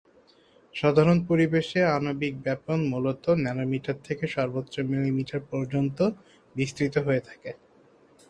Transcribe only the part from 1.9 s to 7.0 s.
আণবিক ব্যাপন মূলত ন্যানোমিটার থেকে সর্বোচ্চ মিলিমিটার পর্যন্ত বিস্তৃত